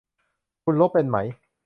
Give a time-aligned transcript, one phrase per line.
[0.63, 1.27] คุณลบเป็นมั้ย